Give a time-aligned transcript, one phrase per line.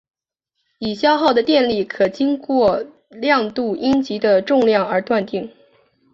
[0.79, 5.51] 已消耗的电力可经过量度阴极的重量而断定。